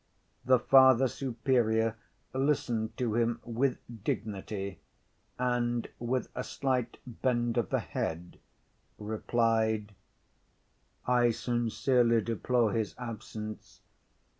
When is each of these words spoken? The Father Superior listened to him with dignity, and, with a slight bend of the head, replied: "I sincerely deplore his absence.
The 0.43 0.57
Father 0.57 1.07
Superior 1.07 1.95
listened 2.33 2.97
to 2.97 3.13
him 3.13 3.39
with 3.45 3.77
dignity, 4.03 4.79
and, 5.37 5.87
with 5.99 6.29
a 6.33 6.43
slight 6.43 6.97
bend 7.05 7.55
of 7.55 7.69
the 7.69 7.77
head, 7.81 8.39
replied: 8.97 9.93
"I 11.05 11.29
sincerely 11.29 12.19
deplore 12.19 12.71
his 12.73 12.95
absence. 12.97 13.81